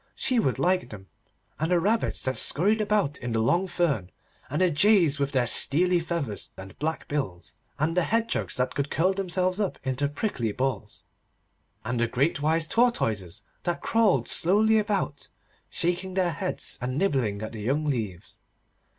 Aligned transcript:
She 0.15 0.39
would 0.39 0.57
like 0.57 0.89
them, 0.89 1.05
and 1.59 1.69
the 1.69 1.79
rabbits 1.79 2.23
that 2.23 2.35
scurried 2.35 2.81
about 2.81 3.19
in 3.19 3.33
the 3.33 3.39
long 3.39 3.67
fern, 3.67 4.09
and 4.49 4.59
the 4.59 4.71
jays 4.71 5.19
with 5.19 5.31
their 5.31 5.45
steely 5.45 5.99
feathers 5.99 6.49
and 6.57 6.75
black 6.79 7.07
bills, 7.07 7.53
and 7.77 7.95
the 7.95 8.01
hedgehogs 8.01 8.55
that 8.55 8.73
could 8.73 8.89
curl 8.89 9.13
themselves 9.13 9.59
up 9.59 9.77
into 9.83 10.09
prickly 10.09 10.51
balls, 10.53 11.03
and 11.85 11.99
the 11.99 12.07
great 12.07 12.41
wise 12.41 12.65
tortoises 12.65 13.43
that 13.61 13.83
crawled 13.83 14.27
slowly 14.27 14.79
about, 14.79 15.27
shaking 15.69 16.15
their 16.15 16.31
heads 16.31 16.79
and 16.81 16.97
nibbling 16.97 17.43
at 17.43 17.51
the 17.51 17.61
young 17.61 17.85
leaves. 17.85 18.39